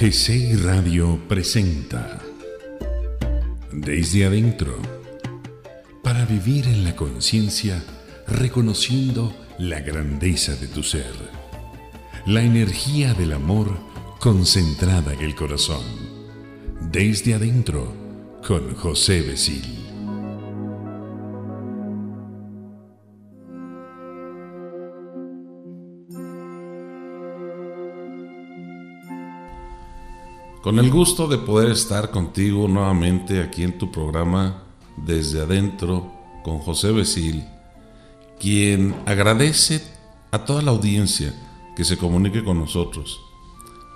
[0.00, 2.20] GCI Radio presenta
[3.72, 4.76] Desde Adentro
[6.04, 7.82] para vivir en la conciencia
[8.28, 11.12] reconociendo la grandeza de tu ser,
[12.26, 13.76] la energía del amor
[14.20, 15.82] concentrada en el corazón.
[16.92, 17.92] Desde Adentro
[18.46, 19.77] con José Besil.
[30.68, 34.64] Con el gusto de poder estar contigo nuevamente aquí en tu programa
[34.98, 36.12] Desde Adentro
[36.44, 37.42] con José Besil,
[38.38, 39.82] quien agradece
[40.30, 41.32] a toda la audiencia
[41.74, 43.18] que se comunique con nosotros.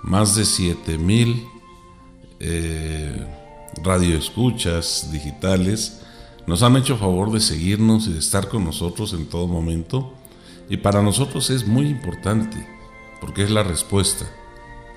[0.01, 1.45] Más de 7 mil
[2.39, 3.23] eh,
[3.83, 6.01] radioescuchas digitales
[6.47, 10.11] nos han hecho favor de seguirnos y de estar con nosotros en todo momento.
[10.71, 12.67] Y para nosotros es muy importante
[13.21, 14.25] porque es la respuesta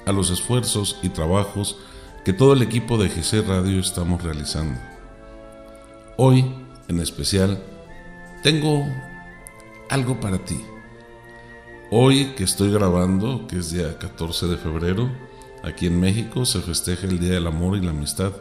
[0.06, 1.76] a los esfuerzos y trabajos
[2.24, 4.80] que todo el equipo de GC Radio estamos realizando.
[6.16, 6.46] Hoy,
[6.88, 7.62] en especial,
[8.42, 8.86] tengo
[9.90, 10.60] algo para ti.
[11.90, 15.10] Hoy que estoy grabando, que es día 14 de febrero,
[15.62, 18.32] aquí en México se festeja el Día del Amor y la Amistad.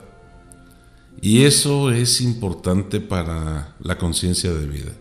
[1.22, 4.92] Y eso es importante para la conciencia de vida.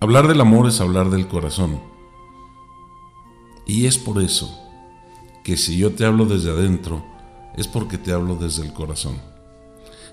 [0.00, 1.80] Hablar del amor es hablar del corazón.
[3.66, 4.63] Y es por eso
[5.44, 7.04] que si yo te hablo desde adentro,
[7.54, 9.20] es porque te hablo desde el corazón.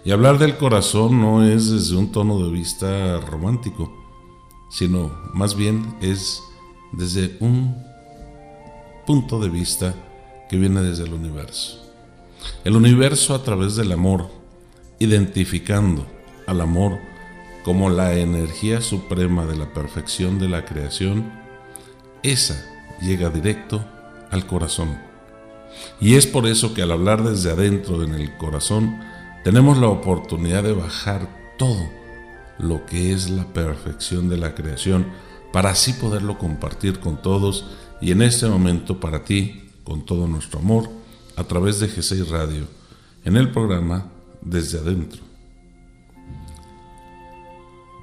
[0.03, 3.91] Y hablar del corazón no es desde un tono de vista romántico,
[4.69, 6.43] sino más bien es
[6.91, 7.75] desde un
[9.07, 9.95] punto de vista
[10.49, 11.79] que viene desde el universo.
[12.65, 14.29] El universo a través del amor,
[14.99, 16.05] identificando
[16.45, 16.99] al amor
[17.63, 21.31] como la energía suprema de la perfección de la creación,
[22.21, 22.65] esa
[22.99, 23.85] llega directo
[24.29, 25.10] al corazón
[25.99, 28.99] y es por eso que al hablar desde adentro en el corazón,
[29.43, 31.27] tenemos la oportunidad de bajar
[31.57, 31.89] todo
[32.59, 35.07] lo que es la perfección de la creación
[35.51, 37.65] para así poderlo compartir con todos
[38.01, 40.89] y en este momento para ti, con todo nuestro amor,
[41.35, 42.67] a través de G6 Radio,
[43.25, 44.11] en el programa
[44.41, 45.21] Desde Adentro.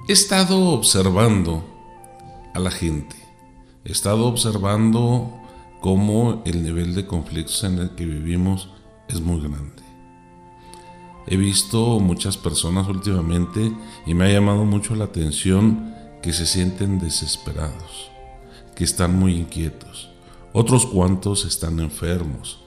[0.07, 1.63] He estado observando
[2.53, 3.15] a la gente,
[3.85, 5.38] he estado observando
[5.79, 8.69] cómo el nivel de conflictos en el que vivimos
[9.07, 9.83] es muy grande.
[11.27, 13.71] He visto muchas personas últimamente
[14.05, 18.11] y me ha llamado mucho la atención que se sienten desesperados,
[18.75, 20.09] que están muy inquietos.
[20.53, 22.59] Otros cuantos están enfermos.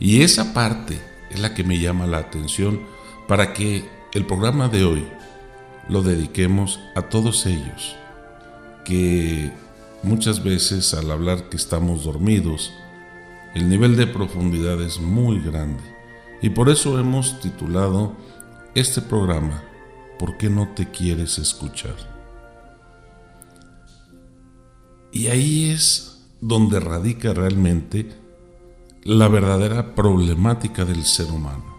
[0.00, 1.00] Y esa parte
[1.30, 2.80] es la que me llama la atención
[3.28, 5.06] para que el programa de hoy
[5.88, 7.96] lo dediquemos a todos ellos
[8.84, 9.52] que
[10.02, 12.72] Muchas veces al hablar que estamos dormidos,
[13.54, 15.82] el nivel de profundidad es muy grande
[16.40, 18.16] y por eso hemos titulado
[18.74, 19.62] este programa
[20.18, 21.94] ¿Por qué no te quieres escuchar?
[25.12, 28.08] Y ahí es donde radica realmente
[29.04, 31.76] la verdadera problemática del ser humano.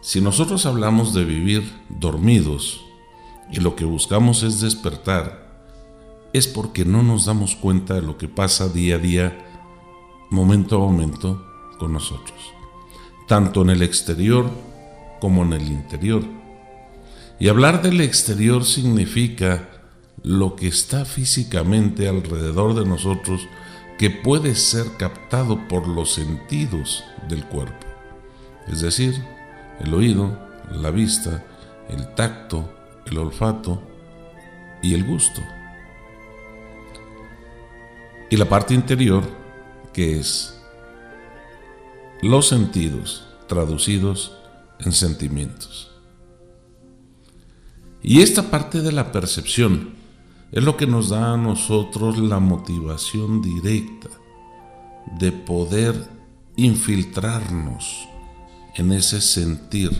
[0.00, 2.84] Si nosotros hablamos de vivir dormidos
[3.50, 5.43] y lo que buscamos es despertar,
[6.34, 9.38] es porque no nos damos cuenta de lo que pasa día a día,
[10.30, 11.46] momento a momento,
[11.78, 12.36] con nosotros,
[13.28, 14.50] tanto en el exterior
[15.20, 16.24] como en el interior.
[17.38, 19.68] Y hablar del exterior significa
[20.24, 23.46] lo que está físicamente alrededor de nosotros
[23.96, 27.86] que puede ser captado por los sentidos del cuerpo,
[28.66, 29.24] es decir,
[29.78, 30.36] el oído,
[30.72, 31.44] la vista,
[31.88, 32.74] el tacto,
[33.06, 33.80] el olfato
[34.82, 35.40] y el gusto
[38.34, 39.22] y la parte interior,
[39.92, 40.60] que es
[42.20, 44.32] los sentidos traducidos
[44.80, 45.92] en sentimientos.
[48.02, 49.94] Y esta parte de la percepción
[50.50, 54.08] es lo que nos da a nosotros la motivación directa
[55.16, 55.94] de poder
[56.56, 58.08] infiltrarnos
[58.74, 59.92] en ese sentir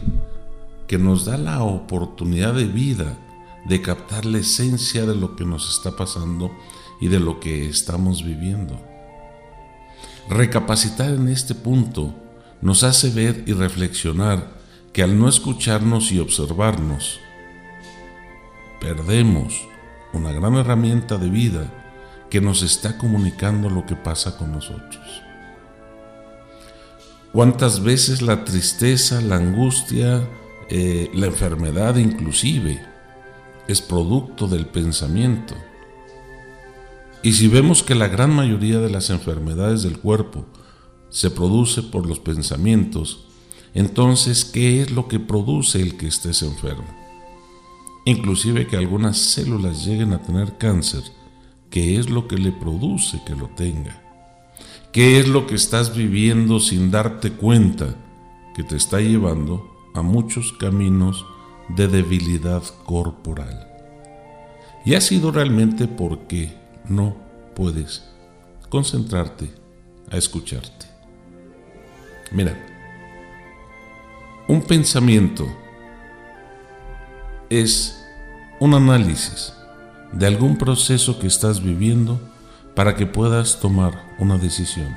[0.89, 3.17] que nos da la oportunidad de vida
[3.65, 6.51] de captar la esencia de lo que nos está pasando
[7.05, 8.81] y de lo que estamos viviendo.
[10.31, 12.15] Recapacitar en este punto
[12.63, 14.49] nos hace ver y reflexionar
[14.95, 17.21] que al no escucharnos y observarnos,
[18.81, 19.53] perdemos
[20.15, 21.71] una gran herramienta de vida
[22.31, 25.23] que nos está comunicando lo que pasa con nosotros.
[27.35, 30.27] ¿Cuántas veces la tristeza, la angustia,
[30.71, 32.81] eh, la enfermedad inclusive
[33.69, 35.55] es producto del pensamiento?
[37.25, 40.45] Y si vemos que la gran mayoría de las enfermedades del cuerpo
[41.09, 43.29] se produce por los pensamientos,
[43.73, 46.85] entonces, ¿qué es lo que produce el que estés enfermo?
[48.05, 51.03] Inclusive que algunas células lleguen a tener cáncer,
[51.71, 54.03] ¿qué es lo que le produce que lo tenga?
[54.93, 57.97] ¿Qué es lo que estás viviendo sin darte cuenta
[58.55, 61.25] que te está llevando a muchos caminos
[61.71, 63.67] de debilidad corporal?
[64.85, 67.17] Y ha sido realmente porque no
[67.55, 68.05] puedes
[68.69, 69.51] concentrarte
[70.11, 70.87] a escucharte.
[72.33, 72.57] Mira,
[74.49, 75.47] un pensamiento
[77.49, 78.05] es
[78.61, 79.53] un análisis
[80.13, 82.21] de algún proceso que estás viviendo
[82.75, 84.97] para que puedas tomar una decisión.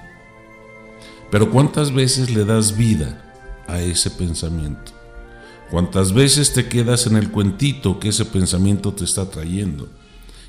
[1.30, 3.24] Pero ¿cuántas veces le das vida
[3.68, 4.92] a ese pensamiento?
[5.69, 9.90] ¿Cuántas veces te quedas en el cuentito que ese pensamiento te está trayendo?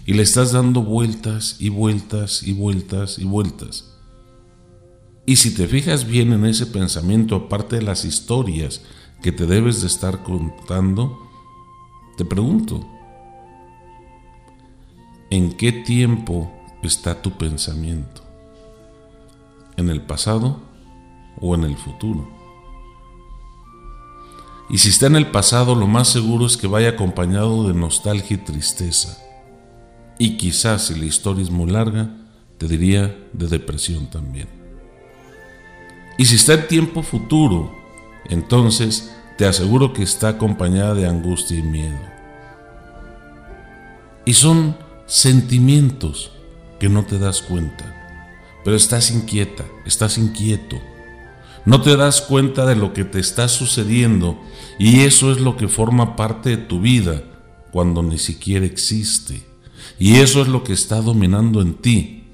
[0.09, 3.93] Y le estás dando vueltas y vueltas y vueltas y vueltas.
[5.27, 8.81] Y si te fijas bien en ese pensamiento, aparte de las historias
[9.21, 11.29] que te debes de estar contando,
[12.17, 12.89] te pregunto,
[15.29, 16.51] ¿en qué tiempo
[16.83, 18.23] está tu pensamiento?
[19.77, 20.63] ¿En el pasado
[21.39, 22.27] o en el futuro?
[24.71, 28.37] Y si está en el pasado, lo más seguro es que vaya acompañado de nostalgia
[28.37, 29.28] y tristeza.
[30.19, 32.11] Y quizás si la historia es muy larga,
[32.59, 34.49] te diría de depresión también.
[36.19, 37.73] Y si está en tiempo futuro,
[38.29, 41.99] entonces te aseguro que está acompañada de angustia y miedo.
[44.25, 44.77] Y son
[45.07, 46.33] sentimientos
[46.81, 47.95] que no te das cuenta,
[48.65, 50.77] pero estás inquieta, estás inquieto
[51.69, 54.39] no te das cuenta de lo que te está sucediendo
[54.79, 57.23] y eso es lo que forma parte de tu vida
[57.73, 59.43] cuando ni siquiera existe.
[59.99, 62.25] Y eso es lo que está dominando en ti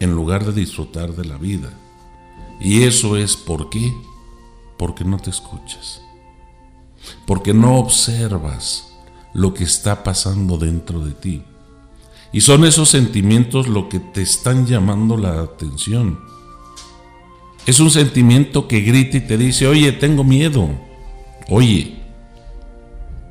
[0.00, 1.70] en lugar de disfrutar de la vida.
[2.60, 3.92] Y eso es por qué?
[4.78, 6.02] Porque no te escuchas.
[7.26, 8.92] Porque no observas
[9.34, 11.42] lo que está pasando dentro de ti.
[12.32, 16.18] Y son esos sentimientos lo que te están llamando la atención.
[17.66, 20.68] Es un sentimiento que grita y te dice, oye, tengo miedo.
[21.48, 22.02] Oye,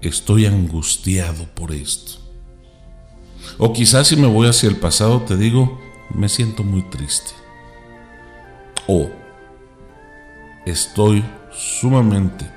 [0.02, 2.25] estoy angustiado por esto.
[3.58, 5.80] O quizás si me voy hacia el pasado te digo,
[6.14, 7.32] me siento muy triste.
[8.88, 9.10] O
[10.66, 12.50] estoy sumamente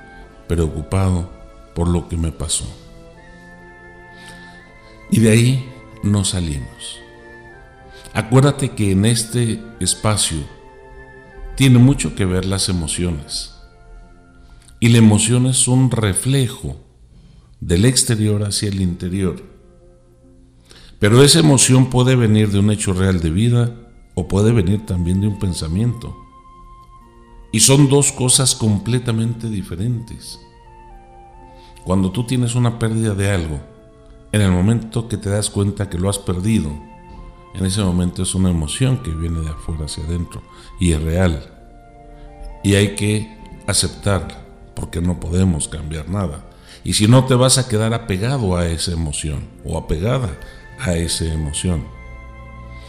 [0.47, 1.29] preocupado
[1.73, 2.65] por lo que me pasó.
[5.11, 5.69] Y de ahí
[6.03, 6.99] no salimos.
[8.13, 10.39] Acuérdate que en este espacio
[11.55, 13.53] tiene mucho que ver las emociones.
[14.79, 16.77] Y la emoción es un reflejo
[17.59, 19.43] del exterior hacia el interior.
[20.99, 23.73] Pero esa emoción puede venir de un hecho real de vida
[24.15, 26.15] o puede venir también de un pensamiento.
[27.51, 30.39] Y son dos cosas completamente diferentes.
[31.85, 33.59] Cuando tú tienes una pérdida de algo,
[34.31, 36.69] en el momento que te das cuenta que lo has perdido,
[37.55, 40.43] en ese momento es una emoción que viene de afuera hacia adentro
[40.79, 41.49] y es real.
[42.63, 44.41] Y hay que aceptarla
[44.75, 46.45] porque no podemos cambiar nada.
[46.83, 50.37] Y si no te vas a quedar apegado a esa emoción o apegada
[50.79, 51.83] a esa emoción.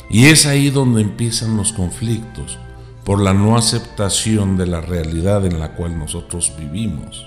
[0.08, 2.58] Y es ahí donde empiezan los conflictos
[3.04, 7.26] por la no aceptación de la realidad en la cual nosotros vivimos.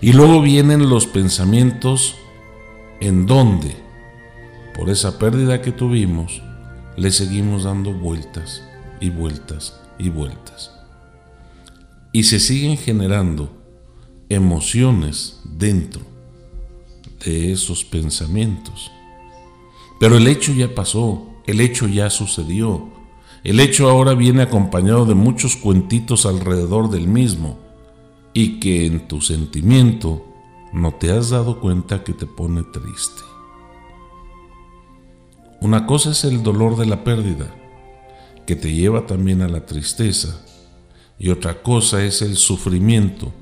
[0.00, 2.16] Y luego vienen los pensamientos
[3.00, 3.88] en donde
[4.78, 6.40] por esa pérdida que tuvimos,
[6.96, 8.62] le seguimos dando vueltas
[9.00, 10.70] y vueltas y vueltas.
[12.12, 13.50] Y se siguen generando
[14.28, 16.02] emociones dentro
[17.24, 18.92] de esos pensamientos.
[19.98, 22.88] Pero el hecho ya pasó, el hecho ya sucedió.
[23.44, 27.58] El hecho ahora viene acompañado de muchos cuentitos alrededor del mismo
[28.32, 30.24] y que en tu sentimiento
[30.72, 33.22] no te has dado cuenta que te pone triste.
[35.60, 37.52] Una cosa es el dolor de la pérdida,
[38.46, 40.44] que te lleva también a la tristeza,
[41.18, 43.32] y otra cosa es el sufrimiento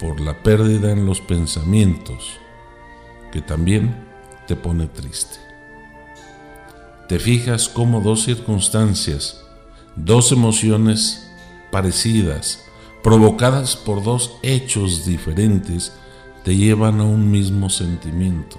[0.00, 2.38] por la pérdida en los pensamientos,
[3.30, 4.09] que también
[4.50, 5.38] te pone triste.
[7.08, 9.40] Te fijas cómo dos circunstancias,
[9.94, 11.30] dos emociones
[11.70, 12.58] parecidas,
[13.00, 15.92] provocadas por dos hechos diferentes,
[16.42, 18.58] te llevan a un mismo sentimiento.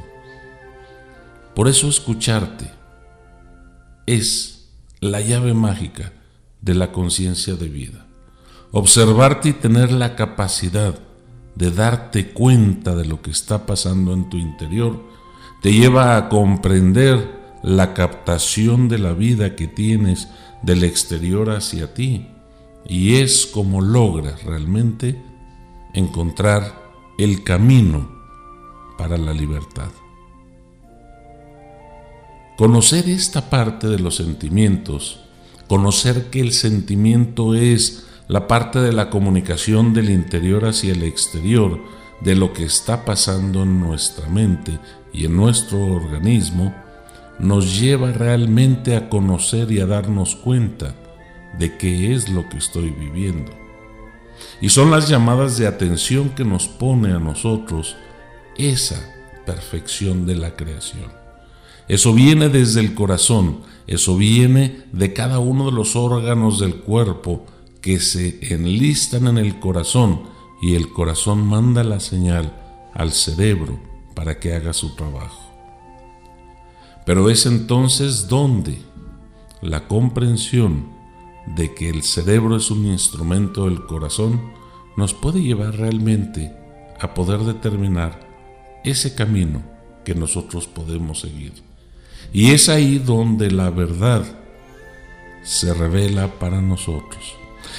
[1.55, 2.71] Por eso escucharte
[4.05, 4.69] es
[5.01, 6.13] la llave mágica
[6.62, 8.05] de la conciencia de vida.
[8.71, 10.98] Observarte y tener la capacidad
[11.55, 15.11] de darte cuenta de lo que está pasando en tu interior
[15.62, 20.27] te lleva a comprender la captación de la vida que tienes
[20.63, 22.27] del exterior hacia ti.
[22.88, 25.22] Y es como logras realmente
[25.94, 26.82] encontrar
[27.20, 28.10] el camino
[28.98, 29.91] para la libertad.
[32.58, 35.22] Conocer esta parte de los sentimientos,
[35.68, 41.80] conocer que el sentimiento es la parte de la comunicación del interior hacia el exterior,
[42.22, 44.80] de lo que está pasando en nuestra mente
[45.13, 46.74] y en nuestro organismo,
[47.39, 50.96] nos lleva realmente a conocer y a darnos cuenta
[51.58, 53.51] de qué es lo que estoy viviendo.
[54.62, 57.96] Y son las llamadas de atención que nos pone a nosotros
[58.58, 59.13] esa
[59.46, 61.12] perfección de la creación.
[61.88, 67.46] Eso viene desde el corazón, eso viene de cada uno de los órganos del cuerpo
[67.82, 70.22] que se enlistan en el corazón
[70.62, 72.53] y el corazón manda la señal
[72.94, 75.51] al cerebro para que haga su trabajo.
[77.06, 78.77] Pero es entonces donde
[79.62, 80.89] la comprensión
[81.56, 84.41] de que el cerebro es un instrumento del corazón
[84.96, 86.53] nos puede llevar realmente
[87.00, 88.20] a poder determinar
[88.84, 89.63] ese camino
[90.03, 91.53] que nosotros podemos seguir.
[92.34, 94.24] Y es ahí donde la verdad
[95.44, 97.36] se revela para nosotros.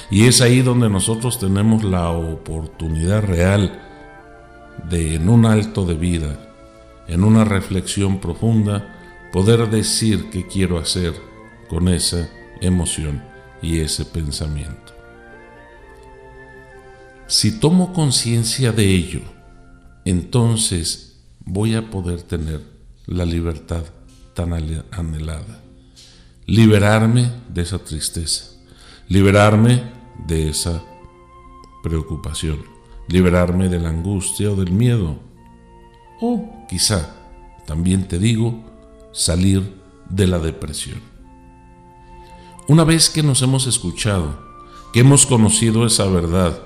[0.09, 3.82] Y es ahí donde nosotros tenemos la oportunidad real
[4.89, 6.37] de en un alto de vida,
[7.07, 11.13] en una reflexión profunda, poder decir qué quiero hacer
[11.69, 12.29] con esa
[12.61, 13.23] emoción
[13.61, 14.93] y ese pensamiento.
[17.27, 19.21] Si tomo conciencia de ello,
[20.05, 22.61] entonces voy a poder tener
[23.05, 23.83] la libertad
[24.33, 24.53] tan
[24.91, 25.61] anhelada.
[26.45, 28.51] Liberarme de esa tristeza,
[29.07, 29.83] liberarme
[30.27, 30.83] de esa
[31.81, 32.72] preocupación,
[33.07, 35.17] liberarme de la angustia o del miedo.
[36.21, 37.15] O quizá,
[37.65, 38.63] también te digo,
[39.11, 41.01] salir de la depresión.
[42.67, 44.39] Una vez que nos hemos escuchado,
[44.93, 46.59] que hemos conocido esa verdad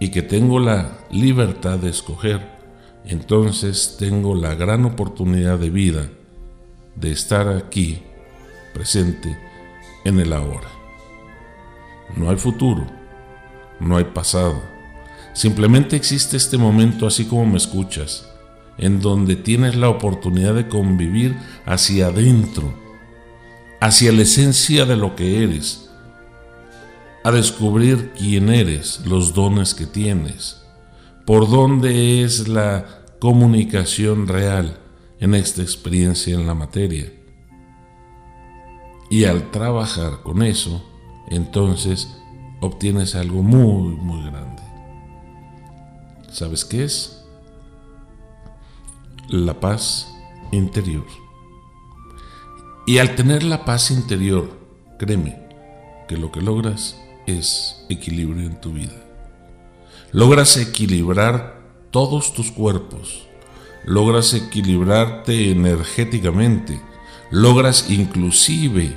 [0.00, 2.58] y que tengo la libertad de escoger,
[3.04, 6.10] entonces tengo la gran oportunidad de vida
[6.96, 8.02] de estar aquí,
[8.74, 9.38] presente,
[10.04, 10.68] en el ahora.
[12.16, 12.86] No hay futuro,
[13.78, 14.60] no hay pasado.
[15.32, 18.28] Simplemente existe este momento así como me escuchas,
[18.78, 22.74] en donde tienes la oportunidad de convivir hacia adentro,
[23.80, 25.90] hacia la esencia de lo que eres,
[27.22, 30.62] a descubrir quién eres, los dones que tienes,
[31.26, 32.86] por dónde es la
[33.18, 34.78] comunicación real
[35.20, 37.12] en esta experiencia en la materia.
[39.10, 40.82] Y al trabajar con eso,
[41.28, 42.08] entonces
[42.60, 44.69] obtienes algo muy, muy grande.
[46.30, 47.24] ¿Sabes qué es?
[49.28, 50.08] La paz
[50.52, 51.04] interior.
[52.86, 54.48] Y al tener la paz interior,
[54.98, 55.42] créeme
[56.08, 56.96] que lo que logras
[57.26, 58.94] es equilibrio en tu vida.
[60.12, 61.60] Logras equilibrar
[61.90, 63.26] todos tus cuerpos,
[63.84, 66.80] logras equilibrarte energéticamente,
[67.30, 68.96] logras inclusive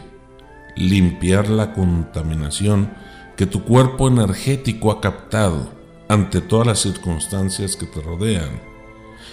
[0.75, 2.93] limpiar la contaminación
[3.35, 5.82] que tu cuerpo energético ha captado
[6.13, 8.61] ante todas las circunstancias que te rodean.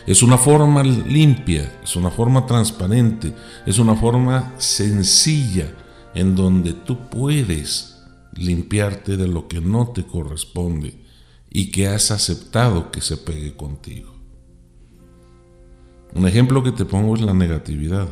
[0.07, 3.35] Es una forma limpia, es una forma transparente,
[3.67, 5.75] es una forma sencilla
[6.15, 11.05] en donde tú puedes limpiarte de lo que no te corresponde
[11.51, 14.15] y que has aceptado que se pegue contigo.
[16.15, 18.09] Un ejemplo que te pongo es la negatividad.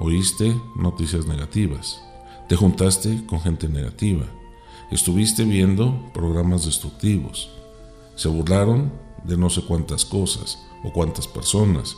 [0.00, 2.02] Oíste noticias negativas,
[2.48, 4.26] te juntaste con gente negativa,
[4.90, 7.50] estuviste viendo programas destructivos,
[8.14, 8.92] se burlaron
[9.24, 11.96] de no sé cuántas cosas o cuántas personas.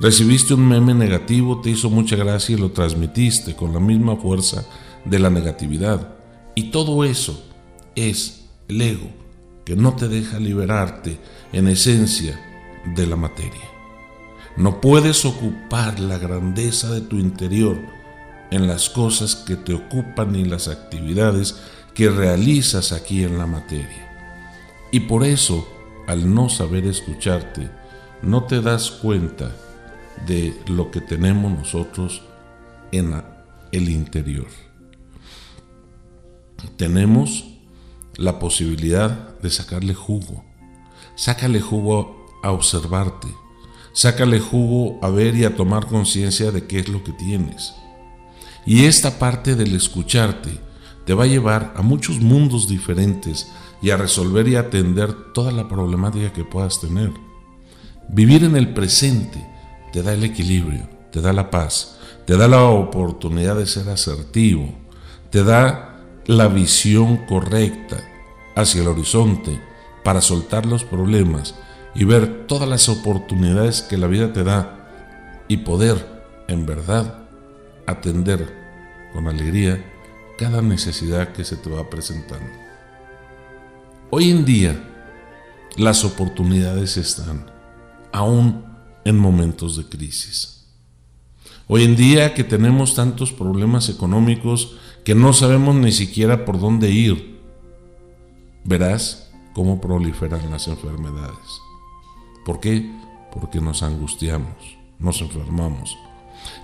[0.00, 4.64] Recibiste un meme negativo, te hizo mucha gracia y lo transmitiste con la misma fuerza
[5.04, 6.16] de la negatividad.
[6.54, 7.42] Y todo eso
[7.94, 9.08] es el ego
[9.64, 11.18] que no te deja liberarte
[11.52, 12.38] en esencia
[12.96, 13.62] de la materia.
[14.56, 17.78] No puedes ocupar la grandeza de tu interior
[18.50, 21.56] en las cosas que te ocupan y las actividades
[21.94, 24.08] que realizas aquí en la materia.
[24.90, 25.66] Y por eso,
[26.06, 27.70] al no saber escucharte,
[28.22, 29.54] no te das cuenta
[30.26, 32.22] de lo que tenemos nosotros
[32.92, 33.22] en
[33.72, 34.48] el interior.
[36.76, 37.44] Tenemos
[38.16, 40.44] la posibilidad de sacarle jugo.
[41.16, 43.28] Sácale jugo a observarte,
[43.94, 47.74] Sácale jugo a ver y a tomar conciencia de qué es lo que tienes.
[48.64, 50.58] Y esta parte del escucharte
[51.04, 55.68] te va a llevar a muchos mundos diferentes y a resolver y atender toda la
[55.68, 57.12] problemática que puedas tener.
[58.08, 59.44] Vivir en el presente
[59.92, 64.68] te da el equilibrio, te da la paz, te da la oportunidad de ser asertivo,
[65.30, 67.98] te da la visión correcta
[68.54, 69.60] hacia el horizonte
[70.04, 71.54] para soltar los problemas
[71.94, 77.24] y ver todas las oportunidades que la vida te da y poder, en verdad,
[77.86, 78.62] atender
[79.12, 79.91] con alegría
[80.42, 82.50] cada necesidad que se te va presentando.
[84.10, 84.76] Hoy en día,
[85.76, 87.46] las oportunidades están,
[88.10, 88.64] aún
[89.04, 90.66] en momentos de crisis.
[91.68, 96.90] Hoy en día que tenemos tantos problemas económicos que no sabemos ni siquiera por dónde
[96.90, 97.38] ir,
[98.64, 101.60] verás cómo proliferan las enfermedades.
[102.44, 102.90] ¿Por qué?
[103.32, 105.96] Porque nos angustiamos, nos enfermamos.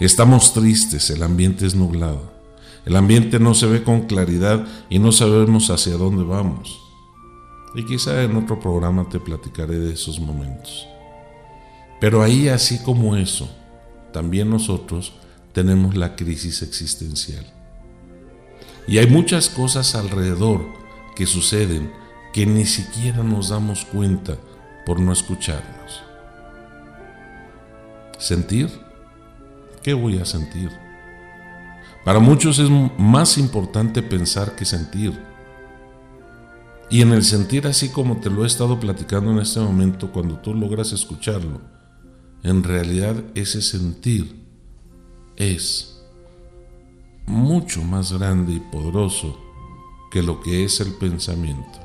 [0.00, 2.37] Estamos tristes, el ambiente es nublado.
[2.84, 6.80] El ambiente no se ve con claridad y no sabemos hacia dónde vamos.
[7.74, 10.86] Y quizá en otro programa te platicaré de esos momentos.
[12.00, 13.48] Pero ahí, así como eso,
[14.12, 15.12] también nosotros
[15.52, 17.44] tenemos la crisis existencial.
[18.86, 20.64] Y hay muchas cosas alrededor
[21.14, 21.92] que suceden
[22.32, 24.36] que ni siquiera nos damos cuenta
[24.86, 26.02] por no escucharnos.
[28.18, 28.70] ¿Sentir?
[29.82, 30.70] ¿Qué voy a sentir?
[32.08, 35.12] Para muchos es más importante pensar que sentir.
[36.88, 40.38] Y en el sentir así como te lo he estado platicando en este momento, cuando
[40.38, 41.60] tú logras escucharlo,
[42.42, 44.42] en realidad ese sentir
[45.36, 46.02] es
[47.26, 49.38] mucho más grande y poderoso
[50.10, 51.78] que lo que es el pensamiento.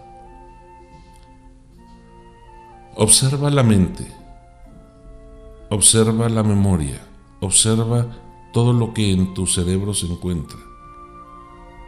[2.95, 4.07] Observa la mente,
[5.69, 7.01] observa la memoria,
[7.41, 8.22] observa
[8.53, 10.57] todo lo que en tu cerebro se encuentra.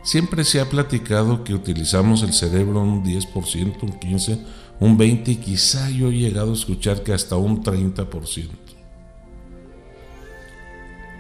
[0.04, 4.46] Siempre se ha platicado que utilizamos el cerebro un 10%, un 15%,
[4.80, 8.50] un 20% y quizá yo he llegado a escuchar que hasta un 30%.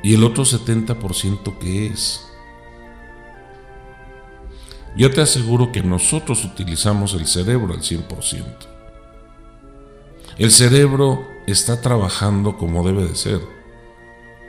[0.03, 2.21] ¿Y el otro 70% qué es?
[4.95, 8.45] Yo te aseguro que nosotros utilizamos el cerebro al 100%.
[10.37, 13.54] El cerebro está trabajando como debe de ser.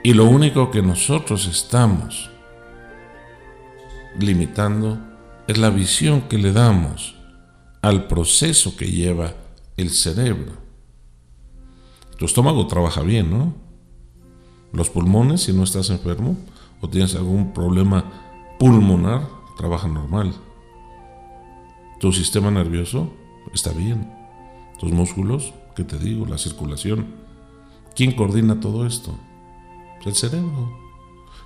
[0.03, 2.29] Y lo único que nosotros estamos
[4.19, 4.99] limitando
[5.47, 7.15] es la visión que le damos
[7.81, 9.33] al proceso que lleva
[9.75, 10.53] el cerebro.
[12.17, 13.53] Tu estómago trabaja bien, ¿no?
[14.73, 16.37] Los pulmones, si no estás enfermo
[16.81, 20.33] o tienes algún problema pulmonar, trabajan normal.
[21.99, 23.13] Tu sistema nervioso
[23.53, 24.11] está bien.
[24.79, 26.25] Tus músculos ¿Qué te digo?
[26.25, 27.05] La circulación.
[27.95, 29.15] ¿Quién coordina todo esto?
[30.05, 30.71] El cerebro.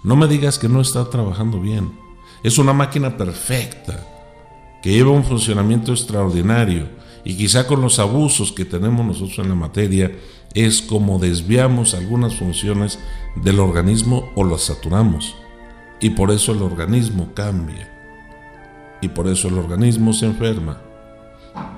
[0.03, 1.97] No me digas que no está trabajando bien.
[2.43, 4.07] Es una máquina perfecta,
[4.81, 6.87] que lleva un funcionamiento extraordinario
[7.23, 10.11] y quizá con los abusos que tenemos nosotros en la materia
[10.53, 12.99] es como desviamos algunas funciones
[13.35, 15.35] del organismo o las saturamos.
[15.99, 17.87] Y por eso el organismo cambia.
[19.01, 20.81] Y por eso el organismo se enferma.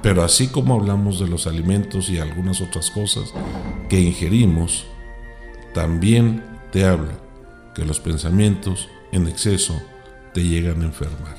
[0.02, 3.34] Pero así como hablamos de los alimentos y algunas otras cosas
[3.90, 4.86] que ingerimos,
[5.74, 7.12] también te hablo
[7.76, 9.80] que los pensamientos en exceso
[10.34, 11.38] te llegan a enfermar.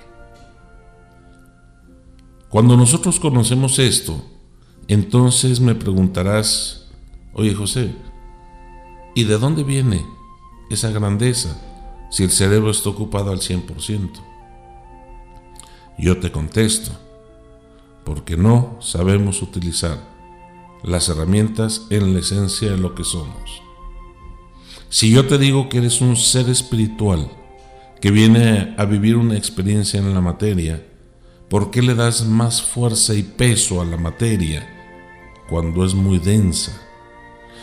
[2.49, 4.25] Cuando nosotros conocemos esto,
[4.87, 6.87] entonces me preguntarás,
[7.33, 7.93] oye José,
[9.17, 10.07] ¿y de dónde viene
[10.71, 11.61] esa grandeza
[12.13, 14.11] si el cerebro está ocupado al 100%?
[15.99, 16.93] Yo te contesto,
[18.05, 19.99] porque no sabemos utilizar
[20.85, 23.64] las herramientas en la esencia de lo que somos.
[24.95, 27.29] Si yo te digo que eres un ser espiritual
[28.01, 30.87] que viene a vivir una experiencia en la materia,
[31.49, 34.65] ¿por qué le das más fuerza y peso a la materia
[35.49, 36.81] cuando es muy densa?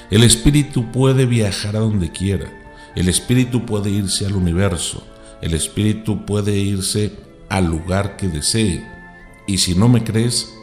[0.09, 2.51] El espíritu puede viajar a donde quiera,
[2.97, 5.01] el espíritu puede irse al universo,
[5.41, 7.13] el espíritu puede irse
[7.47, 8.85] al lugar que desee,
[9.47, 10.53] y si no me crees,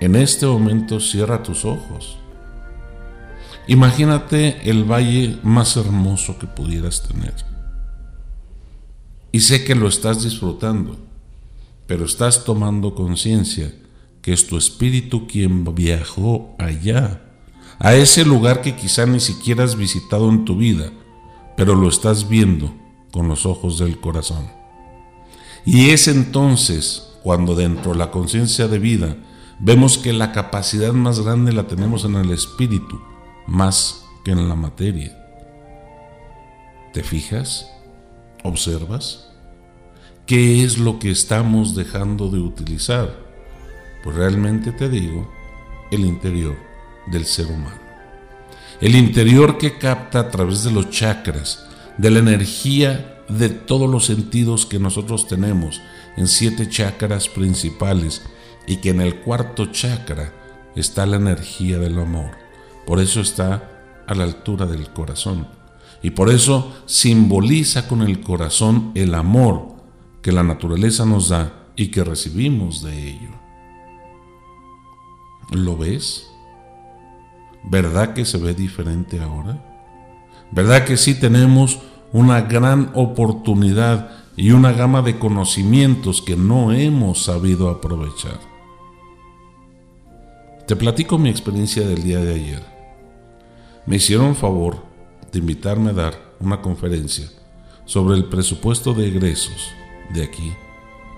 [0.00, 2.17] en este momento cierra tus ojos.
[3.66, 7.34] Imagínate el valle más hermoso que pudieras tener.
[9.32, 10.96] Y sé que lo estás disfrutando,
[11.86, 13.72] pero estás tomando conciencia
[14.22, 17.22] que es tu espíritu quien viajó allá,
[17.78, 20.90] a ese lugar que quizá ni siquiera has visitado en tu vida,
[21.56, 22.74] pero lo estás viendo
[23.10, 24.50] con los ojos del corazón.
[25.64, 29.16] Y es entonces cuando dentro de la conciencia de vida
[29.58, 33.00] vemos que la capacidad más grande la tenemos en el espíritu,
[33.48, 35.16] más que en la materia.
[36.92, 37.66] ¿Te fijas?
[38.44, 39.30] ¿Observas?
[40.26, 43.18] ¿Qué es lo que estamos dejando de utilizar?
[44.04, 45.32] Pues realmente te digo,
[45.90, 46.56] el interior
[47.06, 47.88] del ser humano.
[48.80, 54.04] el interior que capta a través de los chakras, de la energía de todos los
[54.06, 55.80] sentidos que nosotros tenemos
[56.16, 58.22] en siete chakras principales
[58.68, 60.32] y que en el cuarto chakra
[60.76, 62.47] está la energía del amor.
[62.88, 65.46] Por eso está a la altura del corazón.
[66.02, 69.74] Y por eso simboliza con el corazón el amor
[70.22, 73.28] que la naturaleza nos da y que recibimos de ello.
[75.50, 76.30] ¿Lo ves?
[77.62, 79.62] ¿Verdad que se ve diferente ahora?
[80.50, 81.80] ¿Verdad que sí tenemos
[82.14, 88.40] una gran oportunidad y una gama de conocimientos que no hemos sabido aprovechar?
[90.66, 92.77] Te platico mi experiencia del día de ayer.
[93.88, 94.84] Me hicieron favor
[95.32, 97.26] de invitarme a dar una conferencia
[97.86, 99.70] sobre el presupuesto de egresos
[100.12, 100.52] de aquí,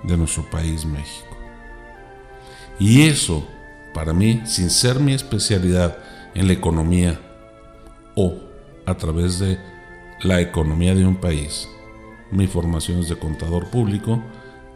[0.04, 1.36] de nuestro país México.
[2.78, 3.44] Y eso,
[3.92, 5.98] para mí, sin ser mi especialidad,
[6.32, 7.20] en la economía
[8.14, 8.36] o
[8.86, 9.58] a través de
[10.22, 11.68] la economía de un país.
[12.30, 14.22] Mi formación es de contador público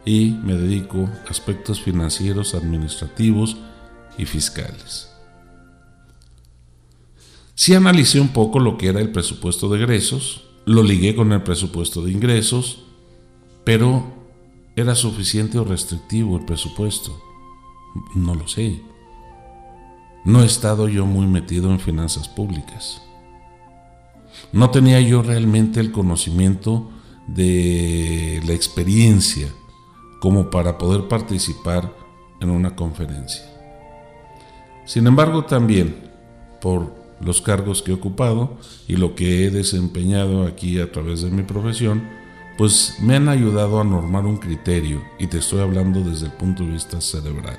[0.04, 3.56] y me dedico a aspectos financieros, administrativos
[4.18, 5.13] y fiscales.
[7.54, 11.42] Si analicé un poco lo que era el presupuesto de egresos, lo ligué con el
[11.42, 12.84] presupuesto de ingresos,
[13.64, 14.04] pero
[14.76, 17.20] ¿era suficiente o restrictivo el presupuesto?
[18.14, 18.80] No lo sé
[20.24, 23.02] no he estado yo muy metido en finanzas públicas.
[24.52, 26.90] No tenía yo realmente el conocimiento
[27.26, 29.48] de la experiencia
[30.20, 31.94] como para poder participar
[32.40, 33.44] en una conferencia.
[34.86, 36.10] Sin embargo, también
[36.62, 41.30] por los cargos que he ocupado y lo que he desempeñado aquí a través de
[41.30, 42.02] mi profesión,
[42.56, 46.64] pues me han ayudado a normar un criterio y te estoy hablando desde el punto
[46.64, 47.58] de vista cerebral.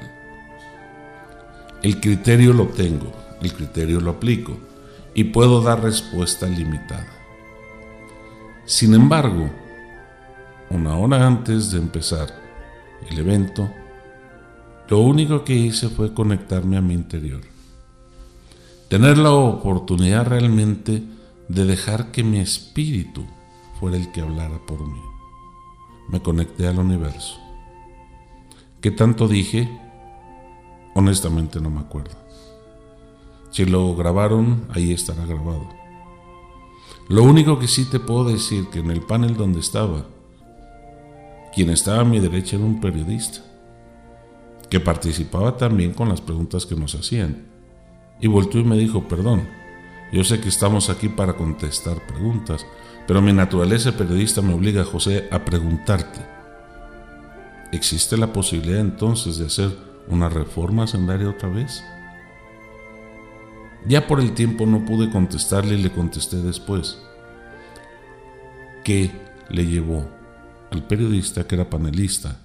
[1.82, 4.58] El criterio lo tengo, el criterio lo aplico
[5.14, 7.08] y puedo dar respuesta limitada.
[8.66, 9.50] Sin embargo,
[10.70, 12.34] una hora antes de empezar
[13.10, 13.70] el evento,
[14.90, 17.42] lo único que hice fue conectarme a mi interior.
[18.90, 21.04] Tener la oportunidad realmente
[21.48, 23.26] de dejar que mi espíritu
[23.80, 25.02] fuera el que hablara por mí.
[26.10, 27.36] Me conecté al universo.
[28.82, 29.68] ¿Qué tanto dije?
[30.94, 32.16] Honestamente no me acuerdo.
[33.50, 35.68] Si lo grabaron, ahí estará grabado.
[37.10, 40.06] Lo único que sí te puedo decir que en el panel donde estaba,
[41.56, 43.40] quien estaba a mi derecha era un periodista,
[44.70, 47.55] que participaba también con las preguntas que nos hacían.
[48.20, 49.48] Y volvió y me dijo, perdón,
[50.12, 52.66] yo sé que estamos aquí para contestar preguntas,
[53.08, 56.22] pero mi naturaleza periodista me obliga, José, a preguntarte.
[57.72, 61.84] ¿Existe la posibilidad entonces de hacer una reforma sendaria otra vez?
[63.88, 66.98] Ya por el tiempo no pude contestarle y le contesté después.
[68.84, 69.12] ¿Qué
[69.50, 70.08] le llevó
[70.72, 72.40] al periodista que era panelista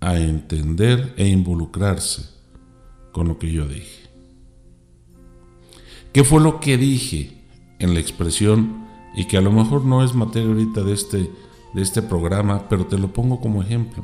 [0.00, 2.30] a entender e involucrarse
[3.12, 4.05] con lo que yo dije?
[6.16, 7.30] ¿Qué fue lo que dije
[7.78, 11.30] en la expresión y que a lo mejor no es materia ahorita de este,
[11.74, 14.02] de este programa, pero te lo pongo como ejemplo?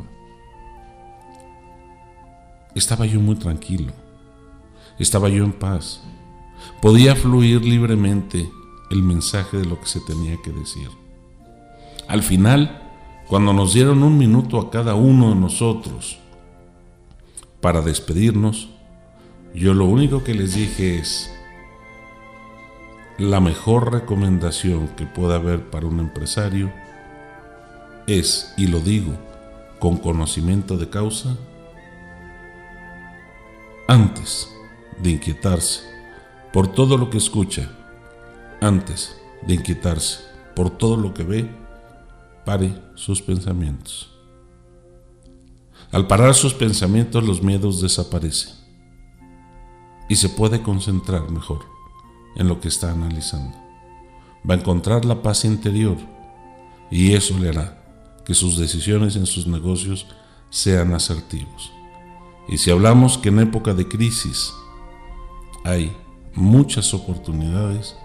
[2.74, 3.94] estaba yo muy tranquilo,
[4.98, 6.02] estaba yo en paz,
[6.82, 8.46] podía fluir libremente
[8.90, 10.90] el mensaje de lo que se tenía que decir.
[12.08, 12.92] Al final,
[13.26, 16.18] cuando nos dieron un minuto a cada uno de nosotros
[17.62, 18.68] para despedirnos,
[19.54, 21.30] yo lo único que les dije es,
[23.18, 26.72] la mejor recomendación que pueda haber para un empresario
[28.06, 29.12] es, y lo digo
[29.78, 31.36] con conocimiento de causa,
[33.88, 34.48] antes
[35.02, 35.82] de inquietarse
[36.52, 37.70] por todo lo que escucha,
[38.60, 40.20] antes de inquietarse
[40.54, 41.50] por todo lo que ve,
[42.44, 44.10] pare sus pensamientos.
[45.90, 48.54] Al parar sus pensamientos los miedos desaparecen
[50.08, 51.71] y se puede concentrar mejor
[52.36, 53.56] en lo que está analizando.
[54.48, 55.96] Va a encontrar la paz interior
[56.90, 57.82] y eso le hará
[58.24, 60.06] que sus decisiones en sus negocios
[60.50, 61.72] sean asertivos.
[62.48, 64.52] Y si hablamos que en época de crisis
[65.64, 65.96] hay
[66.34, 67.96] muchas oportunidades,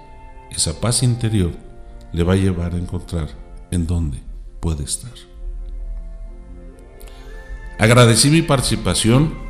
[0.52, 1.52] esa paz interior
[2.14, 3.30] le va a llevar a encontrar
[3.72, 4.22] en dónde
[4.60, 5.12] puede estar.
[7.80, 9.47] Agradecí mi participación,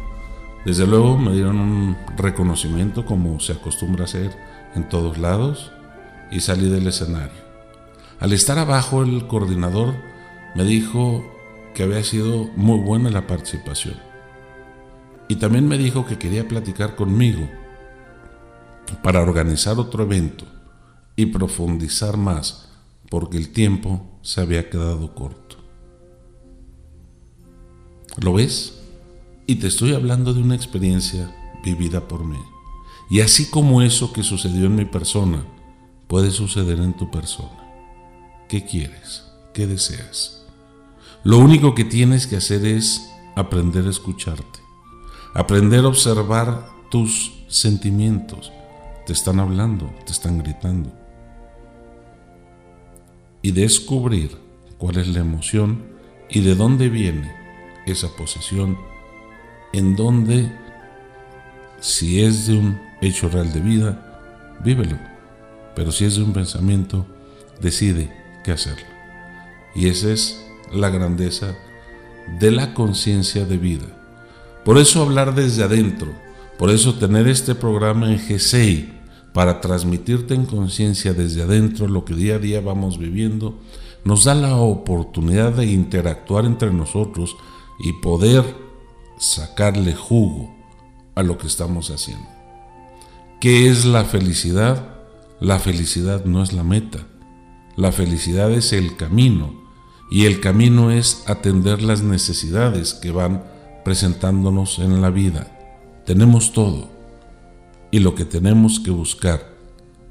[0.68, 4.38] desde luego me dieron un reconocimiento como se acostumbra hacer
[4.76, 5.72] en todos lados
[6.30, 7.42] y salí del escenario.
[8.20, 9.96] Al estar abajo el coordinador
[10.56, 11.26] me dijo
[11.74, 13.96] que había sido muy buena la participación
[15.30, 17.48] y también me dijo que quería platicar conmigo
[19.02, 20.44] para organizar otro evento
[21.16, 22.74] y profundizar más
[23.10, 25.56] porque el tiempo se había quedado corto.
[28.18, 28.77] ¿Lo ves?
[29.50, 31.34] Y te estoy hablando de una experiencia
[31.64, 32.38] vivida por mí.
[33.10, 35.46] Y así como eso que sucedió en mi persona,
[36.08, 37.58] puede suceder en tu persona.
[38.50, 39.24] ¿Qué quieres?
[39.54, 40.46] ¿Qué deseas?
[41.24, 44.60] Lo único que tienes que hacer es aprender a escucharte,
[45.34, 48.52] aprender a observar tus sentimientos.
[49.06, 50.92] Te están hablando, te están gritando.
[53.42, 54.38] Y descubrir
[54.78, 55.86] cuál es la emoción
[56.30, 57.32] y de dónde viene
[57.86, 58.78] esa posición,
[59.78, 60.52] en donde,
[61.80, 64.98] si es de un hecho real de vida, vívelo.
[65.76, 67.06] Pero si es de un pensamiento,
[67.62, 68.12] decide
[68.44, 68.88] qué hacerlo.
[69.76, 71.56] Y esa es la grandeza
[72.40, 73.86] de la conciencia de vida.
[74.66, 76.12] Por eso hablar desde adentro,
[76.58, 78.98] por eso tener este programa en GSEI,
[79.34, 83.60] para transmitirte en conciencia desde adentro lo que día a día vamos viviendo,
[84.04, 87.38] nos da la oportunidad de interactuar entre nosotros
[87.80, 88.44] y poder
[89.18, 90.54] sacarle jugo
[91.16, 92.28] a lo que estamos haciendo.
[93.40, 94.96] ¿Qué es la felicidad?
[95.40, 97.00] La felicidad no es la meta.
[97.76, 99.54] La felicidad es el camino
[100.10, 103.44] y el camino es atender las necesidades que van
[103.84, 106.02] presentándonos en la vida.
[106.06, 106.90] Tenemos todo
[107.92, 109.56] y lo que tenemos que buscar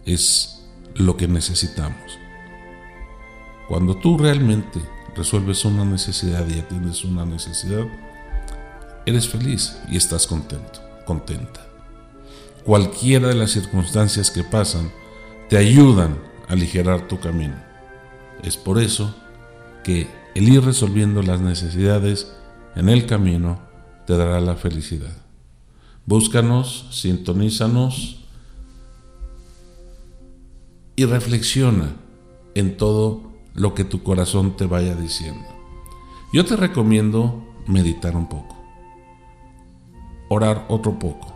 [0.05, 0.65] es
[0.95, 2.19] lo que necesitamos.
[3.69, 4.81] Cuando tú realmente
[5.17, 7.87] resuelves una necesidad y atiendes una necesidad,
[9.07, 11.67] eres feliz y estás contento, contenta.
[12.65, 14.91] Cualquiera de las circunstancias que pasan
[15.49, 17.55] te ayudan a aligerar tu camino.
[18.43, 19.15] Es por eso
[19.85, 22.33] que el ir resolviendo las necesidades
[22.75, 23.61] en el camino
[24.07, 25.17] te dará la felicidad.
[26.05, 28.25] Búscanos, sintonízanos
[30.95, 31.95] y reflexiona
[32.55, 35.47] en todo lo que tu corazón te vaya diciendo.
[36.33, 38.56] Yo te recomiendo meditar un poco,
[40.29, 41.33] orar otro poco,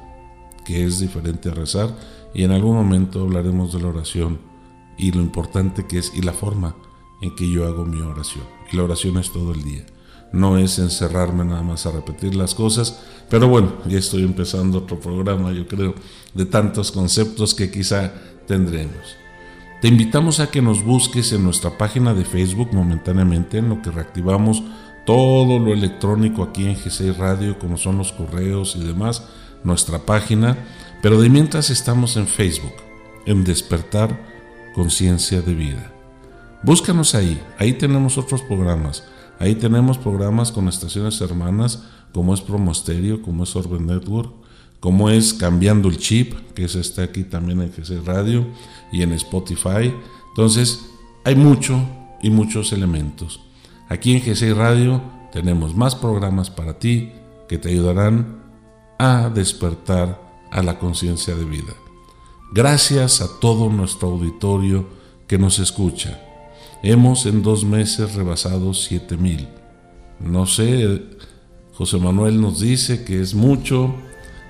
[0.65, 1.97] que es diferente a rezar,
[2.35, 4.39] y en algún momento hablaremos de la oración
[4.97, 6.77] y lo importante que es y la forma
[7.21, 8.45] en que yo hago mi oración.
[8.71, 9.85] Y la oración es todo el día.
[10.33, 15.01] No es encerrarme nada más a repetir las cosas, pero bueno, ya estoy empezando otro
[15.01, 15.95] programa, yo creo,
[16.35, 18.13] de tantos conceptos que quizá
[18.47, 19.17] tendremos.
[19.81, 23.91] Te invitamos a que nos busques en nuestra página de Facebook momentáneamente, en lo que
[23.91, 24.63] reactivamos
[25.11, 29.25] todo lo electrónico aquí en G6 Radio, como son los correos y demás,
[29.65, 30.57] nuestra página.
[31.03, 32.75] Pero de mientras estamos en Facebook,
[33.27, 34.25] en Despertar
[34.73, 35.93] Conciencia de Vida.
[36.63, 39.03] Búscanos ahí, ahí tenemos otros programas.
[39.41, 41.83] Ahí tenemos programas con estaciones hermanas,
[42.15, 44.33] como es Promosterio, como es Orben Network,
[44.79, 48.47] como es Cambiando el Chip, que es está aquí también en GC Radio
[48.93, 49.93] y en Spotify.
[50.29, 50.87] Entonces,
[51.25, 51.83] hay mucho
[52.23, 53.41] y muchos elementos.
[53.91, 57.11] Aquí en GC Radio tenemos más programas para ti
[57.49, 58.41] que te ayudarán
[59.01, 60.23] a despertar
[60.53, 61.73] a la conciencia de vida.
[62.53, 64.87] Gracias a todo nuestro auditorio
[65.27, 66.21] que nos escucha.
[66.85, 69.49] Hemos en dos meses rebasado siete mil.
[70.21, 71.03] No sé,
[71.75, 73.93] José Manuel nos dice que es mucho,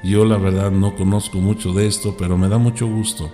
[0.04, 3.32] yo la verdad no conozco mucho de esto, pero me da mucho gusto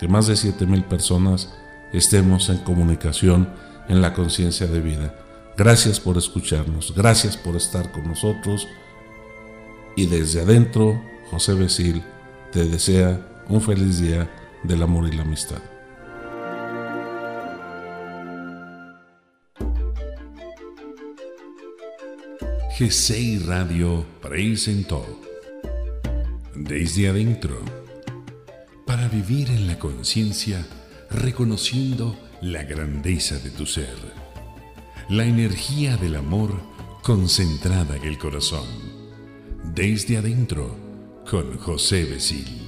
[0.00, 1.52] que más de 7 mil personas
[1.92, 3.50] estemos en comunicación
[3.88, 5.14] en la conciencia de vida.
[5.56, 8.66] Gracias por escucharnos, gracias por estar con nosotros
[9.96, 12.02] y desde adentro, José Besil
[12.50, 14.30] te desea un feliz día
[14.62, 15.62] del amor y la amistad.
[22.78, 25.04] G6 Radio presentó
[26.54, 27.60] desde adentro,
[28.86, 30.66] para vivir en la conciencia
[31.10, 33.96] reconociendo la grandeza de tu ser,
[35.08, 36.50] la energía del amor
[37.02, 38.66] concentrada en el corazón,
[39.74, 40.76] desde adentro
[41.28, 42.61] con José Besil.